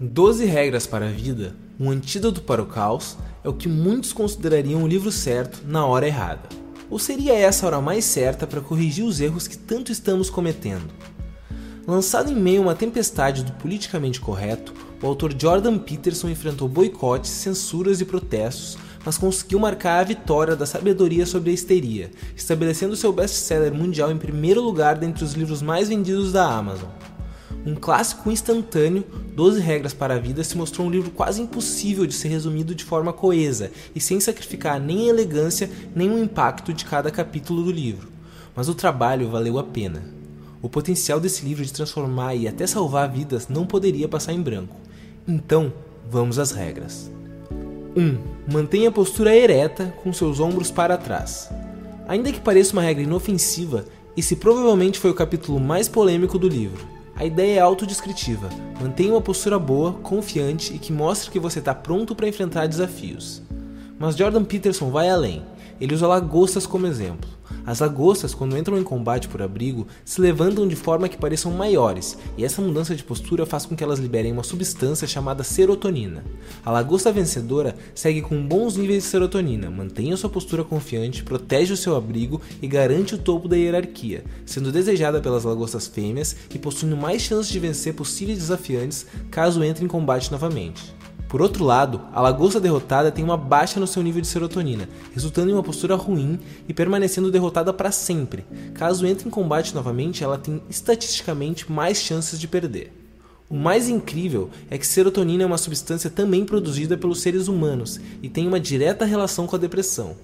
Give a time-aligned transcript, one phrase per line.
[0.00, 4.82] Doze Regras para a Vida, um antídoto para o caos, é o que muitos considerariam
[4.82, 6.48] o livro certo na hora errada.
[6.90, 10.90] Ou seria essa a hora mais certa para corrigir os erros que tanto estamos cometendo?
[11.86, 17.30] Lançado em meio a uma tempestade do politicamente correto, o autor Jordan Peterson enfrentou boicotes,
[17.30, 23.12] censuras e protestos, mas conseguiu marcar a vitória da sabedoria sobre a histeria, estabelecendo seu
[23.12, 26.90] best-seller mundial em primeiro lugar dentre os livros mais vendidos da Amazon.
[27.66, 29.04] Um clássico instantâneo,
[29.34, 32.84] 12 Regras para a Vida se mostrou um livro quase impossível de ser resumido de
[32.84, 37.72] forma coesa e sem sacrificar nem a elegância nem o impacto de cada capítulo do
[37.72, 38.08] livro.
[38.54, 40.04] Mas o trabalho valeu a pena.
[40.60, 44.76] O potencial desse livro de transformar e até salvar vidas não poderia passar em branco.
[45.26, 45.72] Então,
[46.10, 47.10] vamos às regras.
[47.96, 48.52] 1.
[48.52, 51.48] Mantenha a postura ereta com seus ombros para trás.
[52.06, 56.86] Ainda que pareça uma regra inofensiva, esse provavelmente foi o capítulo mais polêmico do livro.
[57.16, 58.48] A ideia é autodescritiva.
[58.80, 63.40] Mantenha uma postura boa, confiante e que mostre que você está pronto para enfrentar desafios.
[63.98, 65.42] Mas Jordan Peterson vai além.
[65.80, 67.28] Ele usa lagostas como exemplo.
[67.66, 72.18] As lagostas, quando entram em combate por abrigo, se levantam de forma que pareçam maiores,
[72.36, 76.24] e essa mudança de postura faz com que elas liberem uma substância chamada serotonina.
[76.64, 81.76] A lagosta vencedora segue com bons níveis de serotonina, mantém sua postura confiante, protege o
[81.76, 86.96] seu abrigo e garante o topo da hierarquia, sendo desejada pelas lagostas fêmeas e possuindo
[86.96, 90.94] mais chances de vencer possíveis desafiantes caso entre em combate novamente.
[91.34, 95.50] Por outro lado, a lagosta derrotada tem uma baixa no seu nível de serotonina, resultando
[95.50, 98.44] em uma postura ruim e permanecendo derrotada para sempre.
[98.72, 102.92] Caso entre em combate novamente, ela tem estatisticamente mais chances de perder.
[103.50, 108.28] O mais incrível é que serotonina é uma substância também produzida pelos seres humanos e
[108.28, 110.14] tem uma direta relação com a depressão.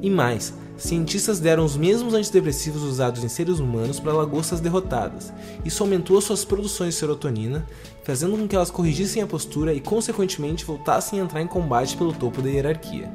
[0.00, 5.32] E mais, cientistas deram os mesmos antidepressivos usados em seres humanos para lagostas derrotadas.
[5.64, 7.66] Isso aumentou suas produções de serotonina,
[8.04, 12.12] fazendo com que elas corrigissem a postura e, consequentemente, voltassem a entrar em combate pelo
[12.12, 13.10] topo da hierarquia.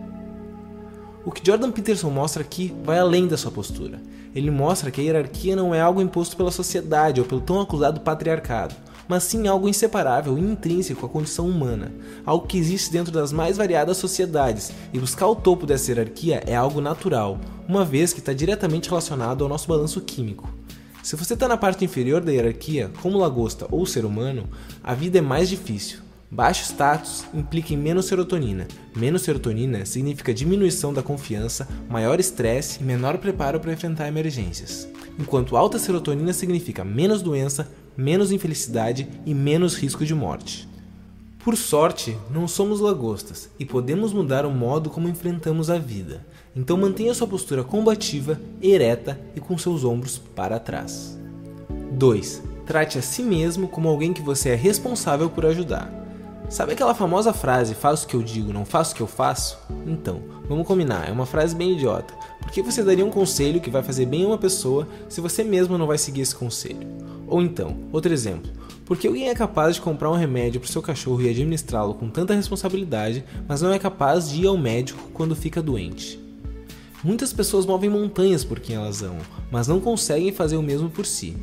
[1.25, 4.01] O que Jordan Peterson mostra aqui vai além da sua postura.
[4.35, 8.01] Ele mostra que a hierarquia não é algo imposto pela sociedade ou pelo tão acusado
[8.01, 8.75] patriarcado
[9.07, 11.91] mas sim algo inseparável e intrínseco à condição humana,
[12.25, 16.55] algo que existe dentro das mais variadas sociedades, e buscar o topo dessa hierarquia é
[16.55, 20.49] algo natural, uma vez que está diretamente relacionado ao nosso balanço químico.
[21.01, 24.47] Se você está na parte inferior da hierarquia, como lagosta ou ser humano,
[24.81, 25.99] a vida é mais difícil.
[26.31, 28.67] Baixo status implica em menos serotonina.
[28.95, 34.87] Menos serotonina significa diminuição da confiança, maior estresse e menor preparo para enfrentar emergências.
[35.19, 40.67] Enquanto alta serotonina significa menos doença, menos infelicidade e menos risco de morte.
[41.43, 46.25] Por sorte, não somos lagostas e podemos mudar o modo como enfrentamos a vida.
[46.55, 51.17] Então mantenha sua postura combativa, ereta e com seus ombros para trás.
[51.91, 52.41] 2.
[52.65, 56.02] Trate a si mesmo como alguém que você é responsável por ajudar.
[56.53, 59.57] Sabe aquela famosa frase, faço o que eu digo, não faço o que eu faço?
[59.87, 62.13] Então, vamos combinar, é uma frase bem idiota.
[62.39, 65.43] Por que você daria um conselho que vai fazer bem a uma pessoa se você
[65.43, 66.87] mesmo não vai seguir esse conselho?
[67.25, 68.51] Ou então, outro exemplo,
[68.85, 72.07] porque alguém é capaz de comprar um remédio para o seu cachorro e administrá-lo com
[72.07, 76.19] tanta responsabilidade, mas não é capaz de ir ao médico quando fica doente?
[77.03, 81.07] Muitas pessoas movem montanhas por quem elas amam, mas não conseguem fazer o mesmo por
[81.07, 81.35] si.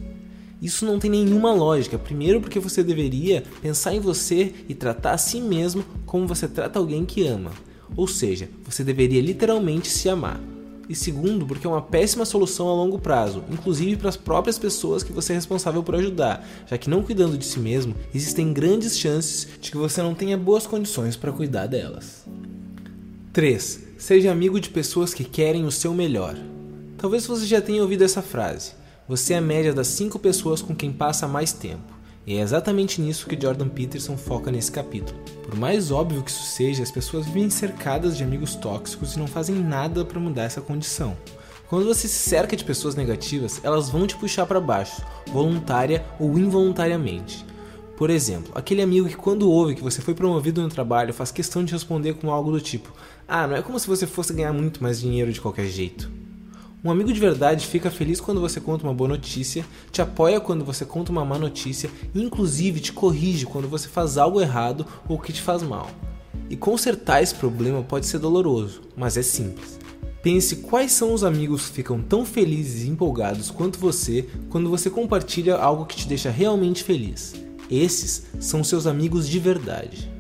[0.60, 1.98] Isso não tem nenhuma lógica.
[1.98, 6.78] Primeiro, porque você deveria pensar em você e tratar a si mesmo como você trata
[6.78, 7.52] alguém que ama.
[7.96, 10.40] Ou seja, você deveria literalmente se amar
[10.90, 15.04] e segundo, porque é uma péssima solução a longo prazo, inclusive para as próprias pessoas
[15.04, 18.98] que você é responsável por ajudar, já que não cuidando de si mesmo, existem grandes
[18.98, 22.26] chances de que você não tenha boas condições para cuidar delas.
[23.32, 23.80] 3.
[23.98, 26.36] Seja amigo de pessoas que querem o seu melhor.
[26.98, 28.72] Talvez você já tenha ouvido essa frase.
[29.10, 31.92] Você é a média das 5 pessoas com quem passa mais tempo.
[32.24, 35.18] E é exatamente nisso que Jordan Peterson foca nesse capítulo.
[35.42, 39.26] Por mais óbvio que isso seja, as pessoas vivem cercadas de amigos tóxicos e não
[39.26, 41.16] fazem nada para mudar essa condição.
[41.68, 46.38] Quando você se cerca de pessoas negativas, elas vão te puxar para baixo, voluntária ou
[46.38, 47.44] involuntariamente.
[47.96, 51.64] Por exemplo, aquele amigo que quando ouve que você foi promovido no trabalho faz questão
[51.64, 52.92] de responder com algo do tipo:
[53.26, 56.19] "Ah, não é como se você fosse ganhar muito mais dinheiro de qualquer jeito".
[56.82, 60.64] Um amigo de verdade fica feliz quando você conta uma boa notícia, te apoia quando
[60.64, 65.18] você conta uma má notícia e, inclusive, te corrige quando você faz algo errado ou
[65.18, 65.90] que te faz mal.
[66.48, 69.78] E consertar esse problema pode ser doloroso, mas é simples.
[70.22, 74.88] Pense quais são os amigos que ficam tão felizes e empolgados quanto você quando você
[74.88, 77.34] compartilha algo que te deixa realmente feliz.
[77.70, 80.10] Esses são seus amigos de verdade.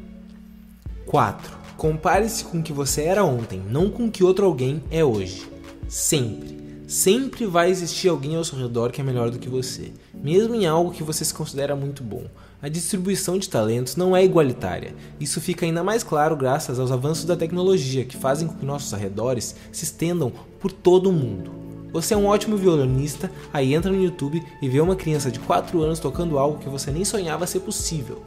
[1.06, 1.58] 4.
[1.78, 5.48] Compare-se com o que você era ontem, não com o que outro alguém é hoje.
[5.90, 6.84] Sempre.
[6.86, 10.64] Sempre vai existir alguém ao seu redor que é melhor do que você, mesmo em
[10.64, 12.26] algo que você se considera muito bom.
[12.62, 14.94] A distribuição de talentos não é igualitária.
[15.18, 18.94] Isso fica ainda mais claro graças aos avanços da tecnologia que fazem com que nossos
[18.94, 21.50] arredores se estendam por todo o mundo.
[21.92, 25.82] Você é um ótimo violonista, aí entra no YouTube e vê uma criança de 4
[25.82, 28.22] anos tocando algo que você nem sonhava ser possível.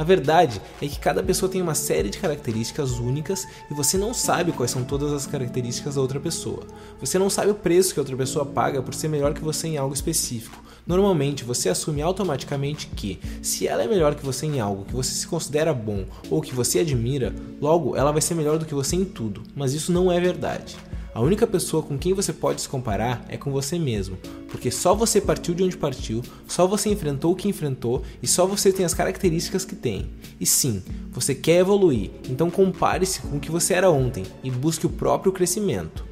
[0.00, 4.14] A verdade é que cada pessoa tem uma série de características únicas e você não
[4.14, 6.62] sabe quais são todas as características da outra pessoa.
[6.98, 9.68] Você não sabe o preço que a outra pessoa paga por ser melhor que você
[9.68, 10.64] em algo específico.
[10.86, 15.12] Normalmente você assume automaticamente que, se ela é melhor que você em algo que você
[15.12, 18.96] se considera bom ou que você admira, logo ela vai ser melhor do que você
[18.96, 20.78] em tudo, mas isso não é verdade.
[21.12, 24.16] A única pessoa com quem você pode se comparar é com você mesmo,
[24.48, 28.46] porque só você partiu de onde partiu, só você enfrentou o que enfrentou e só
[28.46, 30.10] você tem as características que tem.
[30.38, 34.86] E sim, você quer evoluir, então compare-se com o que você era ontem e busque
[34.86, 36.04] o próprio crescimento.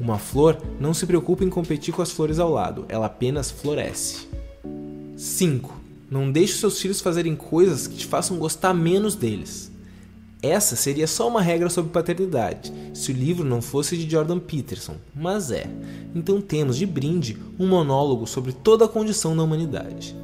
[0.00, 4.26] Uma flor não se preocupa em competir com as flores ao lado, ela apenas floresce.
[5.16, 5.78] 5.
[6.10, 9.69] Não deixe seus filhos fazerem coisas que te façam gostar menos deles.
[10.42, 14.94] Essa seria só uma regra sobre paternidade, se o livro não fosse de Jordan Peterson,
[15.14, 15.66] mas é.
[16.14, 20.16] Então temos de brinde um monólogo sobre toda a condição da humanidade.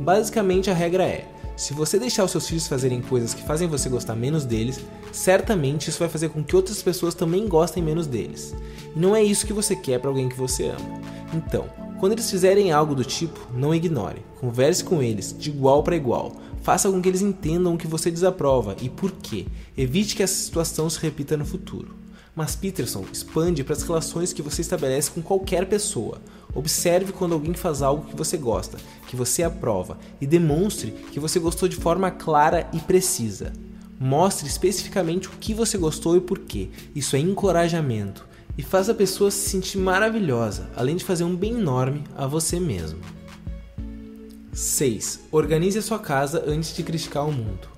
[0.00, 3.88] Basicamente a regra é: se você deixar os seus filhos fazerem coisas que fazem você
[3.88, 4.80] gostar menos deles,
[5.12, 8.56] certamente isso vai fazer com que outras pessoas também gostem menos deles.
[8.94, 11.00] E não é isso que você quer para alguém que você ama.
[11.32, 14.20] Então, quando eles fizerem algo do tipo, não ignore.
[14.38, 16.36] Converse com eles de igual para igual.
[16.62, 19.46] Faça com que eles entendam o que você desaprova e por quê.
[19.74, 21.94] Evite que essa situação se repita no futuro.
[22.36, 26.20] Mas Peterson expande para as relações que você estabelece com qualquer pessoa.
[26.54, 28.76] Observe quando alguém faz algo que você gosta,
[29.08, 33.50] que você aprova, e demonstre que você gostou de forma clara e precisa.
[33.98, 36.68] Mostre especificamente o que você gostou e por quê.
[36.94, 41.58] Isso é encorajamento e faz a pessoa se sentir maravilhosa, além de fazer um bem
[41.58, 43.00] enorme a você mesmo.
[44.52, 45.20] 6.
[45.32, 47.68] Organize a sua casa antes de criticar o mundo.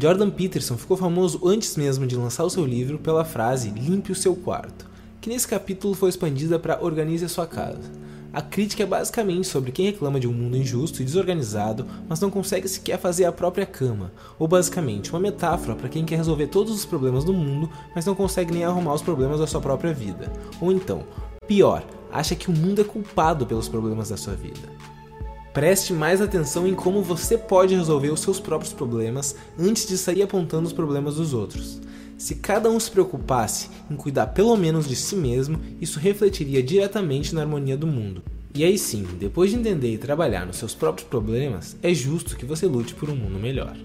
[0.00, 4.14] Jordan Peterson ficou famoso antes mesmo de lançar o seu livro pela frase limpe o
[4.14, 4.88] seu quarto,
[5.20, 7.90] que nesse capítulo foi expandida para organize a sua casa.
[8.38, 12.30] A crítica é basicamente sobre quem reclama de um mundo injusto e desorganizado, mas não
[12.30, 16.72] consegue sequer fazer a própria cama, ou basicamente uma metáfora para quem quer resolver todos
[16.72, 20.32] os problemas do mundo, mas não consegue nem arrumar os problemas da sua própria vida.
[20.60, 21.02] Ou então,
[21.48, 24.68] pior, acha que o mundo é culpado pelos problemas da sua vida.
[25.52, 30.22] Preste mais atenção em como você pode resolver os seus próprios problemas antes de sair
[30.22, 31.80] apontando os problemas dos outros.
[32.18, 37.34] Se cada um se preocupasse em cuidar pelo menos de si mesmo, isso refletiria diretamente
[37.34, 38.22] na harmonia do mundo.
[38.54, 42.44] E aí sim, depois de entender e trabalhar nos seus próprios problemas, é justo que
[42.44, 43.76] você lute por um mundo melhor.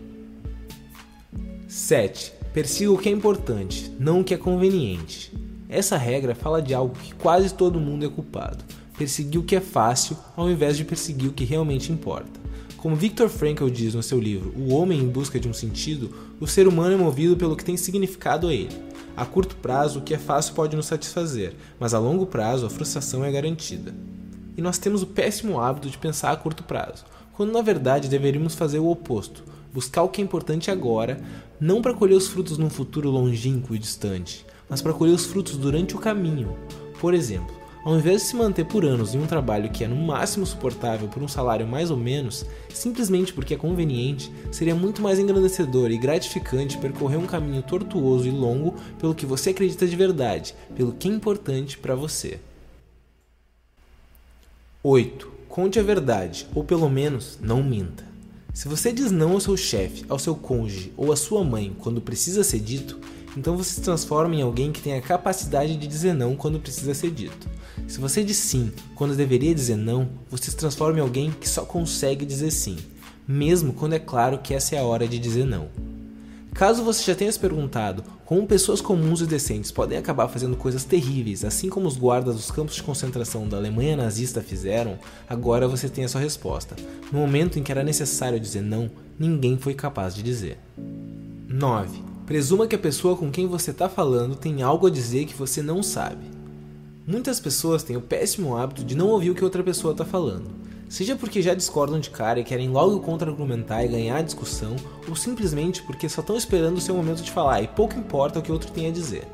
[1.68, 2.34] 7.
[2.52, 5.32] Persiga o que é importante, não o que é conveniente.
[5.70, 8.64] Essa regra fala de algo que quase todo mundo é culpado
[8.98, 12.40] perseguir o que é fácil ao invés de perseguir o que realmente importa.
[12.84, 16.46] Como Viktor Frankl diz no seu livro O Homem em Busca de um Sentido, o
[16.46, 18.78] ser humano é movido pelo que tem significado a ele.
[19.16, 22.70] A curto prazo, o que é fácil pode nos satisfazer, mas a longo prazo, a
[22.70, 23.96] frustração é garantida.
[24.58, 28.54] E nós temos o péssimo hábito de pensar a curto prazo, quando na verdade deveríamos
[28.54, 31.24] fazer o oposto, buscar o que é importante agora,
[31.62, 35.56] não para colher os frutos num futuro longínquo e distante, mas para colher os frutos
[35.56, 36.54] durante o caminho.
[37.00, 39.96] Por exemplo, ao invés de se manter por anos em um trabalho que é no
[39.96, 45.20] máximo suportável por um salário mais ou menos, simplesmente porque é conveniente, seria muito mais
[45.20, 50.56] engrandecedor e gratificante percorrer um caminho tortuoso e longo pelo que você acredita de verdade,
[50.76, 52.40] pelo que é importante para você.
[54.82, 55.32] 8.
[55.50, 58.04] Conte a verdade, ou pelo menos não minta.
[58.54, 62.02] Se você diz não ao seu chefe, ao seu cônjuge ou à sua mãe quando
[62.02, 63.00] precisa ser dito,
[63.36, 66.94] então você se transforma em alguém que tem a capacidade de dizer não quando precisa
[66.94, 67.50] ser dito.
[67.88, 71.64] Se você diz sim quando deveria dizer não, você se transforma em alguém que só
[71.64, 72.78] consegue dizer sim,
[73.28, 75.70] mesmo quando é claro que essa é a hora de dizer não.
[76.54, 80.84] Caso você já tenha se perguntado como pessoas comuns e decentes podem acabar fazendo coisas
[80.84, 85.90] terríveis, assim como os guardas dos campos de concentração da Alemanha nazista fizeram, agora você
[85.90, 86.76] tem a sua resposta.
[87.12, 90.60] No momento em que era necessário dizer não, ninguém foi capaz de dizer.
[91.48, 92.04] 9.
[92.26, 95.62] Presuma que a pessoa com quem você está falando tem algo a dizer que você
[95.62, 96.33] não sabe.
[97.06, 100.50] Muitas pessoas têm o péssimo hábito de não ouvir o que outra pessoa está falando.
[100.88, 104.78] Seja porque já discordam de cara e querem logo contra-argumentar e ganhar a discussão,
[105.10, 108.42] ou simplesmente porque só estão esperando o seu momento de falar e pouco importa o
[108.42, 109.28] que o outro tem a dizer.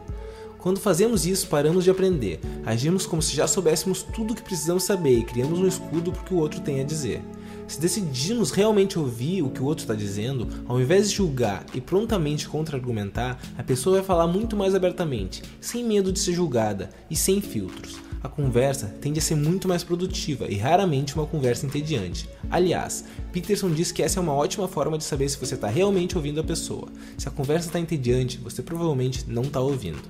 [0.57, 4.83] Quando fazemos isso, paramos de aprender, agimos como se já soubéssemos tudo o que precisamos
[4.83, 7.21] saber e criamos um escudo para o que o outro tem a dizer.
[7.69, 11.79] Se decidirmos realmente ouvir o que o outro está dizendo, ao invés de julgar e
[11.79, 17.15] prontamente contra-argumentar, a pessoa vai falar muito mais abertamente, sem medo de ser julgada e
[17.15, 17.97] sem filtros.
[18.23, 22.27] A conversa tende a ser muito mais produtiva e raramente uma conversa entediante.
[22.49, 26.17] Aliás, Peterson diz que essa é uma ótima forma de saber se você está realmente
[26.17, 26.87] ouvindo a pessoa.
[27.19, 30.01] Se a conversa está entediante, você provavelmente não está ouvindo.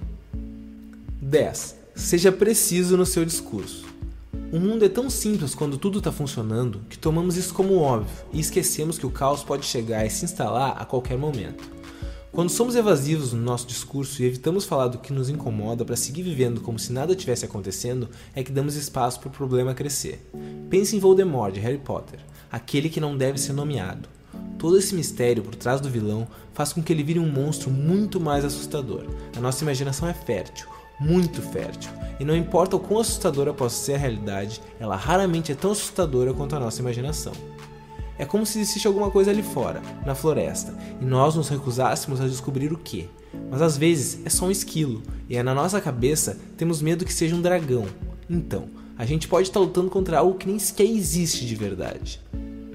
[1.21, 1.75] 10.
[1.93, 3.88] Seja preciso no seu discurso.
[4.51, 8.39] O mundo é tão simples quando tudo está funcionando que tomamos isso como óbvio e
[8.39, 11.69] esquecemos que o caos pode chegar e se instalar a qualquer momento.
[12.31, 16.23] Quando somos evasivos no nosso discurso e evitamos falar do que nos incomoda para seguir
[16.23, 20.27] vivendo como se nada tivesse acontecendo, é que damos espaço para o problema crescer.
[20.67, 22.19] Pense em Voldemort de Harry Potter,
[22.51, 24.09] aquele que não deve ser nomeado.
[24.57, 28.19] Todo esse mistério por trás do vilão faz com que ele vire um monstro muito
[28.19, 29.05] mais assustador.
[29.37, 30.67] A nossa imaginação é fértil,
[30.99, 31.98] muito fértil.
[32.19, 36.33] E não importa o quão assustadora possa ser a realidade, ela raramente é tão assustadora
[36.33, 37.33] quanto a nossa imaginação.
[38.17, 42.27] É como se existisse alguma coisa ali fora, na floresta, e nós nos recusássemos a
[42.27, 43.09] descobrir o que.
[43.49, 47.13] Mas às vezes é só um esquilo, e é na nossa cabeça temos medo que
[47.13, 47.85] seja um dragão.
[48.29, 52.21] Então, a gente pode estar lutando contra algo que nem sequer existe de verdade.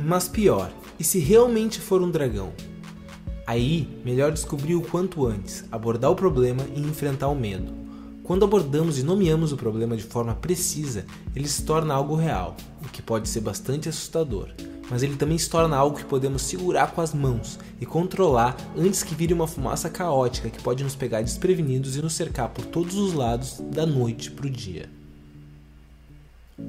[0.03, 2.53] Mas pior, e se realmente for um dragão?
[3.47, 7.71] Aí, melhor descobrir o quanto antes, abordar o problema e enfrentar o medo.
[8.25, 11.05] Quando abordamos e nomeamos o problema de forma precisa,
[11.37, 14.49] ele se torna algo real, o que pode ser bastante assustador,
[14.91, 19.03] mas ele também se torna algo que podemos segurar com as mãos e controlar antes
[19.03, 22.95] que vire uma fumaça caótica que pode nos pegar desprevenidos e nos cercar por todos
[22.95, 24.89] os lados da noite para o dia.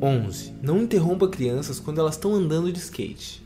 [0.02, 0.56] 11.
[0.62, 3.45] Não interrompa crianças quando elas estão andando de skate.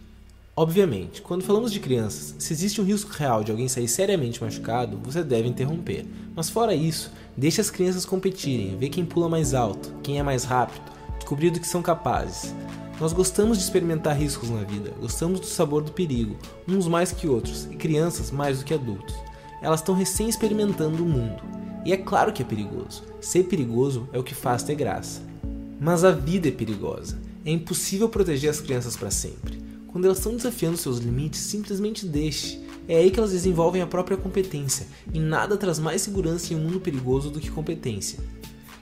[0.59, 4.99] Obviamente, quando falamos de crianças, se existe um risco real de alguém sair seriamente machucado,
[5.01, 6.05] você deve interromper.
[6.35, 10.43] Mas fora isso, deixe as crianças competirem, ver quem pula mais alto, quem é mais
[10.43, 10.83] rápido,
[11.15, 12.53] descobrir do que são capazes.
[12.99, 16.35] Nós gostamos de experimentar riscos na vida, gostamos do sabor do perigo,
[16.67, 19.15] uns mais que outros, e crianças mais do que adultos.
[19.61, 21.41] Elas estão recém experimentando o mundo.
[21.85, 23.03] E é claro que é perigoso.
[23.21, 25.21] Ser perigoso é o que faz ter graça.
[25.79, 27.17] Mas a vida é perigosa.
[27.45, 29.58] É impossível proteger as crianças para sempre.
[29.91, 32.61] Quando elas estão desafiando seus limites, simplesmente deixe.
[32.87, 36.59] É aí que elas desenvolvem a própria competência, e nada traz mais segurança em um
[36.59, 38.19] mundo perigoso do que competência.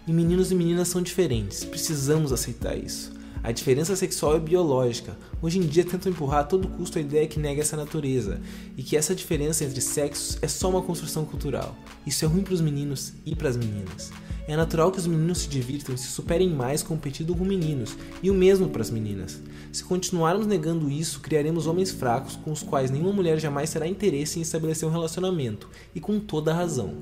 [0.06, 3.14] E meninos e meninas são diferentes, precisamos aceitar isso.
[3.42, 5.18] A diferença sexual é biológica.
[5.42, 8.42] Hoje em dia tentam empurrar a todo custo a ideia que nega essa natureza
[8.76, 11.74] e que essa diferença entre sexos é só uma construção cultural.
[12.06, 14.12] Isso é ruim para os meninos e para as meninas.
[14.48, 18.32] É natural que os meninos se divirtam e se superem mais competindo com meninos, e
[18.32, 19.42] o mesmo para as meninas.
[19.74, 24.40] Se continuarmos negando isso, criaremos homens fracos com os quais nenhuma mulher jamais terá interesse
[24.40, 26.96] em estabelecer um relacionamento, e com toda razão.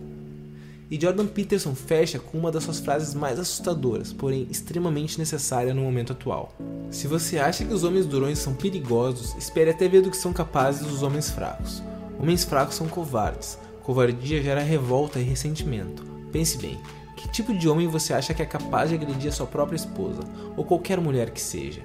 [0.90, 5.82] E Jordan Peterson fecha com uma das suas frases mais assustadoras, porém extremamente necessária no
[5.82, 6.56] momento atual.
[6.90, 10.34] Se você acha que os homens durões são perigosos, espere até ver do que são
[10.34, 11.82] capazes os homens fracos.
[12.20, 13.58] Homens fracos são covardes.
[13.84, 16.04] Covardia gera revolta e ressentimento.
[16.32, 16.80] Pense bem,
[17.15, 20.22] que tipo de homem você acha que é capaz de agredir a sua própria esposa,
[20.55, 21.81] ou qualquer mulher que seja?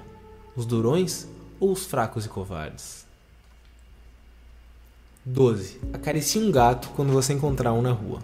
[0.55, 1.27] Os durões
[1.59, 3.05] ou os fracos e covardes?
[5.23, 5.79] 12.
[5.93, 8.19] Acaricie um gato quando você encontrar um na rua.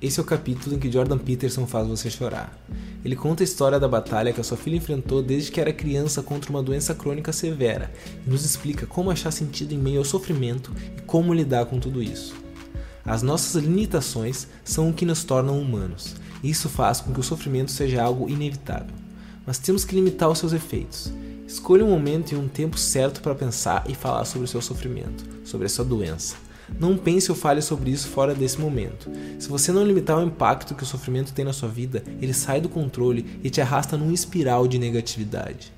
[0.00, 2.54] Esse é o capítulo em que Jordan Peterson faz você chorar.
[3.02, 6.22] Ele conta a história da batalha que a sua filha enfrentou desde que era criança
[6.22, 7.90] contra uma doença crônica severa
[8.26, 12.02] e nos explica como achar sentido em meio ao sofrimento e como lidar com tudo
[12.02, 12.34] isso.
[13.02, 16.16] As nossas limitações são o que nos tornam humanos,
[16.50, 18.94] isso faz com que o sofrimento seja algo inevitável.
[19.46, 21.12] Mas temos que limitar os seus efeitos.
[21.46, 25.24] Escolha um momento e um tempo certo para pensar e falar sobre o seu sofrimento,
[25.44, 26.36] sobre a sua doença.
[26.80, 29.10] Não pense ou fale sobre isso fora desse momento.
[29.38, 32.60] Se você não limitar o impacto que o sofrimento tem na sua vida, ele sai
[32.60, 35.72] do controle e te arrasta num espiral de negatividade.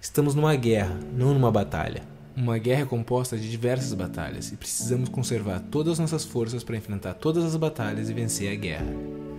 [0.00, 2.02] Estamos numa guerra, não numa batalha.
[2.36, 6.76] Uma guerra é composta de diversas batalhas e precisamos conservar todas as nossas forças para
[6.76, 8.86] enfrentar todas as batalhas e vencer a guerra.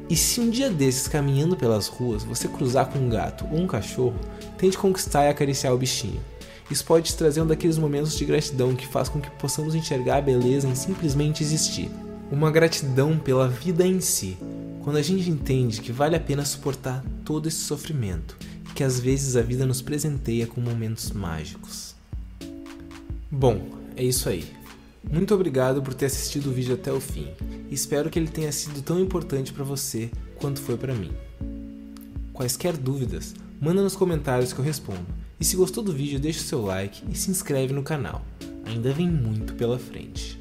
[0.10, 3.68] E se um dia desses caminhando pelas ruas você cruzar com um gato ou um
[3.68, 4.20] cachorro,
[4.58, 6.20] tente conquistar e acariciar o bichinho.
[6.70, 10.18] Isso pode te trazer um daqueles momentos de gratidão que faz com que possamos enxergar
[10.18, 11.92] a beleza em simplesmente existir.
[12.32, 14.36] Uma gratidão pela vida em si.
[14.84, 18.36] Quando a gente entende que vale a pena suportar todo esse sofrimento
[18.68, 21.96] e que às vezes a vida nos presenteia com momentos mágicos.
[23.30, 23.62] Bom,
[23.96, 24.44] é isso aí.
[25.04, 27.28] Muito obrigado por ter assistido o vídeo até o fim.
[27.70, 31.12] Espero que ele tenha sido tão importante para você quanto foi para mim.
[32.34, 35.06] Quaisquer dúvidas, manda nos comentários que eu respondo.
[35.40, 38.26] E se gostou do vídeo, deixa o seu like e se inscreve no canal.
[38.66, 40.38] Ainda vem muito pela frente.